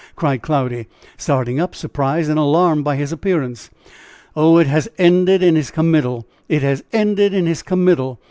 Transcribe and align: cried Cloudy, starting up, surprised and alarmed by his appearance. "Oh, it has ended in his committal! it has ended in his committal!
cried 0.15 0.41
Cloudy, 0.41 0.87
starting 1.15 1.59
up, 1.59 1.75
surprised 1.75 2.27
and 2.27 2.39
alarmed 2.39 2.83
by 2.83 2.95
his 2.95 3.11
appearance. 3.11 3.69
"Oh, 4.35 4.57
it 4.57 4.65
has 4.65 4.89
ended 4.97 5.43
in 5.43 5.55
his 5.55 5.69
committal! 5.69 6.25
it 6.49 6.63
has 6.63 6.83
ended 6.91 7.35
in 7.35 7.45
his 7.45 7.61
committal! 7.61 8.19